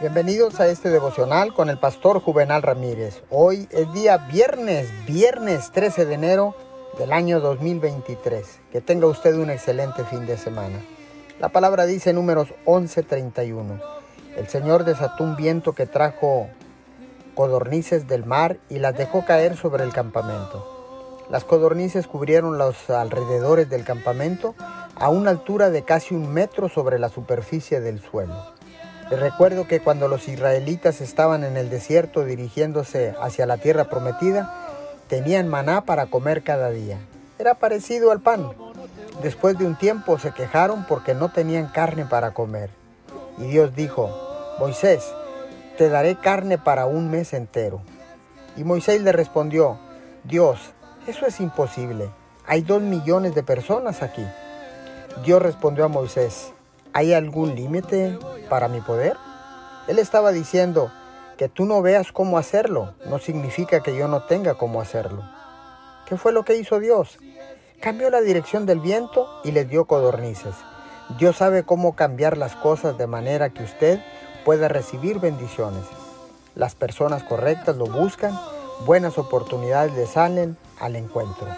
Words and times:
Bienvenidos 0.00 0.60
a 0.60 0.66
este 0.66 0.90
devocional 0.90 1.54
con 1.54 1.70
el 1.70 1.78
pastor 1.78 2.20
Juvenal 2.20 2.62
Ramírez. 2.62 3.22
Hoy 3.30 3.68
es 3.70 3.90
día 3.92 4.18
viernes, 4.18 4.88
viernes 5.06 5.70
13 5.72 6.04
de 6.04 6.14
enero 6.14 6.54
del 6.98 7.12
año 7.12 7.38
2023. 7.38 8.60
Que 8.72 8.80
tenga 8.80 9.06
usted 9.06 9.34
un 9.36 9.50
excelente 9.50 10.04
fin 10.04 10.26
de 10.26 10.36
semana. 10.36 10.80
La 11.38 11.50
palabra 11.50 11.86
dice 11.86 12.12
números 12.12 12.48
11:31. 12.66 13.80
El 14.36 14.48
Señor 14.48 14.84
desató 14.84 15.22
un 15.22 15.36
viento 15.36 15.74
que 15.74 15.86
trajo 15.86 16.48
codornices 17.34 18.08
del 18.08 18.26
mar 18.26 18.58
y 18.68 18.80
las 18.80 18.96
dejó 18.96 19.24
caer 19.24 19.56
sobre 19.56 19.84
el 19.84 19.92
campamento. 19.92 21.24
Las 21.30 21.44
codornices 21.44 22.06
cubrieron 22.08 22.58
los 22.58 22.90
alrededores 22.90 23.70
del 23.70 23.84
campamento 23.84 24.54
a 24.96 25.08
una 25.08 25.30
altura 25.30 25.70
de 25.70 25.84
casi 25.84 26.14
un 26.14 26.32
metro 26.32 26.68
sobre 26.68 26.98
la 26.98 27.08
superficie 27.08 27.80
del 27.80 28.00
suelo. 28.00 28.54
Les 29.10 29.20
recuerdo 29.20 29.68
que 29.68 29.80
cuando 29.80 30.08
los 30.08 30.28
israelitas 30.28 31.00
estaban 31.00 31.44
en 31.44 31.56
el 31.56 31.68
desierto 31.68 32.24
dirigiéndose 32.24 33.14
hacia 33.20 33.44
la 33.44 33.58
tierra 33.58 33.84
prometida, 33.84 34.52
tenían 35.08 35.46
maná 35.46 35.82
para 35.82 36.06
comer 36.06 36.42
cada 36.42 36.70
día. 36.70 36.98
Era 37.38 37.54
parecido 37.54 38.10
al 38.12 38.20
pan. 38.20 38.50
Después 39.22 39.58
de 39.58 39.66
un 39.66 39.76
tiempo 39.76 40.18
se 40.18 40.32
quejaron 40.32 40.86
porque 40.88 41.14
no 41.14 41.30
tenían 41.30 41.68
carne 41.68 42.06
para 42.06 42.32
comer. 42.32 42.70
Y 43.38 43.44
Dios 43.44 43.76
dijo, 43.76 44.10
Moisés, 44.58 45.04
te 45.76 45.88
daré 45.88 46.16
carne 46.16 46.56
para 46.56 46.86
un 46.86 47.10
mes 47.10 47.34
entero. 47.34 47.82
Y 48.56 48.64
Moisés 48.64 49.02
le 49.02 49.12
respondió, 49.12 49.78
Dios, 50.24 50.58
eso 51.06 51.26
es 51.26 51.40
imposible. 51.40 52.08
Hay 52.46 52.62
dos 52.62 52.80
millones 52.80 53.34
de 53.34 53.42
personas 53.42 54.02
aquí. 54.02 54.24
Dios 55.24 55.42
respondió 55.42 55.84
a 55.84 55.88
Moisés, 55.88 56.52
¿hay 56.92 57.12
algún 57.12 57.54
límite 57.54 58.18
para 58.48 58.68
mi 58.68 58.80
poder? 58.80 59.16
Él 59.88 59.98
estaba 59.98 60.32
diciendo, 60.32 60.90
que 61.36 61.48
tú 61.48 61.64
no 61.64 61.82
veas 61.82 62.12
cómo 62.12 62.38
hacerlo 62.38 62.94
no 63.06 63.18
significa 63.18 63.82
que 63.82 63.96
yo 63.96 64.08
no 64.08 64.22
tenga 64.22 64.54
cómo 64.54 64.80
hacerlo. 64.80 65.22
¿Qué 66.06 66.16
fue 66.16 66.32
lo 66.32 66.44
que 66.44 66.56
hizo 66.56 66.78
Dios? 66.78 67.18
Cambió 67.80 68.10
la 68.10 68.20
dirección 68.20 68.66
del 68.66 68.80
viento 68.80 69.28
y 69.42 69.52
les 69.52 69.68
dio 69.68 69.86
codornices. 69.86 70.54
Dios 71.18 71.36
sabe 71.36 71.64
cómo 71.64 71.96
cambiar 71.96 72.38
las 72.38 72.54
cosas 72.56 72.96
de 72.96 73.06
manera 73.06 73.50
que 73.50 73.62
usted 73.62 74.00
pueda 74.44 74.68
recibir 74.68 75.18
bendiciones. 75.18 75.84
Las 76.54 76.74
personas 76.74 77.24
correctas 77.24 77.76
lo 77.76 77.86
buscan, 77.86 78.38
buenas 78.86 79.18
oportunidades 79.18 79.92
le 79.94 80.06
salen 80.06 80.56
al 80.80 80.96
encuentro. 80.96 81.48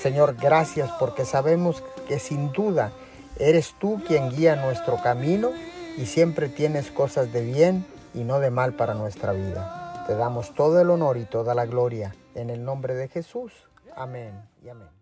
Señor, 0.00 0.36
gracias 0.36 0.90
porque 1.00 1.24
sabemos 1.24 1.82
que 2.06 2.18
sin 2.18 2.52
duda 2.52 2.92
eres 3.38 3.74
tú 3.80 4.00
quien 4.06 4.30
guía 4.30 4.56
nuestro 4.56 4.96
camino 5.02 5.50
y 5.98 6.06
siempre 6.06 6.48
tienes 6.48 6.90
cosas 6.90 7.32
de 7.32 7.42
bien 7.42 7.84
y 8.14 8.24
no 8.24 8.38
de 8.38 8.50
mal 8.50 8.74
para 8.74 8.94
nuestra 8.94 9.32
vida. 9.32 10.04
Te 10.06 10.14
damos 10.14 10.54
todo 10.54 10.80
el 10.80 10.90
honor 10.90 11.18
y 11.18 11.24
toda 11.24 11.54
la 11.54 11.66
gloria 11.66 12.14
en 12.34 12.50
el 12.50 12.64
nombre 12.64 12.94
de 12.94 13.08
Jesús. 13.08 13.52
Amén 13.96 14.32
y 14.64 14.68
amén. 14.68 14.97